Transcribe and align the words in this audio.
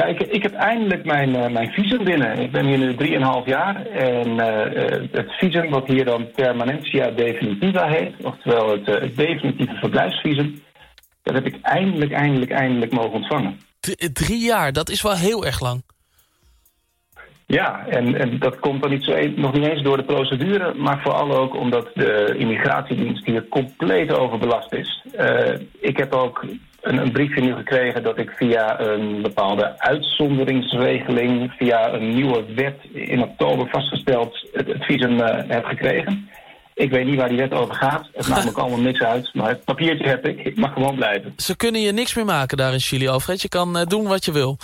Ja, 0.00 0.06
ik, 0.06 0.20
ik 0.20 0.42
heb 0.42 0.52
eindelijk 0.52 1.04
mijn, 1.04 1.28
uh, 1.28 1.48
mijn 1.48 1.72
visum 1.72 2.04
binnen. 2.04 2.38
Ik 2.38 2.52
ben 2.52 2.66
hier 2.66 2.78
nu 2.78 2.92
3,5 2.92 3.44
jaar. 3.44 3.86
En 3.86 4.28
uh, 4.28 5.08
het 5.12 5.32
visum, 5.32 5.70
wat 5.70 5.86
hier 5.86 6.04
dan 6.04 6.30
permanentia 6.30 7.10
definitiva 7.10 7.88
heet... 7.88 8.14
oftewel 8.22 8.70
het, 8.70 8.86
het 8.86 9.16
definitieve 9.16 9.74
verblijfsvisum... 9.74 10.62
dat 11.22 11.34
heb 11.34 11.46
ik 11.46 11.58
eindelijk, 11.62 12.12
eindelijk, 12.12 12.50
eindelijk 12.50 12.92
mogen 12.92 13.12
ontvangen. 13.12 13.60
D 13.80 14.14
drie 14.14 14.38
jaar, 14.38 14.72
dat 14.72 14.88
is 14.88 15.02
wel 15.02 15.16
heel 15.16 15.46
erg 15.46 15.60
lang. 15.60 15.82
Ja, 17.46 17.86
en, 17.86 18.14
en 18.14 18.38
dat 18.38 18.58
komt 18.58 18.82
dan 18.82 18.90
niet 18.90 19.04
zo 19.04 19.12
e 19.12 19.32
nog 19.36 19.52
niet 19.52 19.66
eens 19.66 19.82
door 19.82 19.96
de 19.96 20.04
procedure... 20.04 20.74
maar 20.74 21.00
vooral 21.02 21.36
ook 21.36 21.56
omdat 21.56 21.90
de 21.94 22.34
immigratiedienst 22.38 23.26
hier 23.26 23.48
compleet 23.48 24.12
overbelast 24.12 24.72
is. 24.72 25.04
Ik 25.80 25.96
heb 25.96 26.14
ook 26.14 26.44
een, 26.90 26.98
een 26.98 27.12
briefje 27.12 27.40
nu 27.40 27.54
gekregen 27.54 28.02
dat 28.02 28.18
ik 28.18 28.30
via 28.30 28.80
een 28.80 29.22
bepaalde 29.22 29.78
uitzonderingsregeling... 29.78 31.52
via 31.58 31.92
een 31.92 32.14
nieuwe 32.14 32.44
wet 32.54 32.76
in 32.92 33.22
oktober 33.22 33.68
vastgesteld 33.70 34.48
het, 34.52 34.66
het 34.66 34.84
visum 34.84 35.20
uh, 35.20 35.26
heb 35.46 35.64
gekregen. 35.64 36.28
Ik 36.74 36.90
weet 36.90 37.06
niet 37.06 37.16
waar 37.16 37.28
die 37.28 37.38
wet 37.38 37.52
over 37.52 37.74
gaat. 37.74 38.08
Het 38.12 38.28
maakt 38.28 38.44
me 38.44 38.60
allemaal 38.60 38.80
niks 38.80 39.00
uit. 39.00 39.34
Maar 39.34 39.48
het 39.48 39.64
papiertje 39.64 40.08
heb 40.08 40.26
ik. 40.26 40.44
Ik 40.44 40.56
mag 40.56 40.72
gewoon 40.72 40.94
blijven. 40.94 41.32
Ze 41.36 41.56
kunnen 41.56 41.80
je 41.80 41.92
niks 41.92 42.14
meer 42.14 42.24
maken 42.24 42.56
daar 42.56 42.72
in 42.72 42.80
Chili, 42.80 43.08
Alfred. 43.08 43.42
Je 43.42 43.48
kan 43.48 43.76
uh, 43.76 43.82
doen 43.86 44.06
wat 44.06 44.24
je 44.24 44.32
wil. 44.32 44.58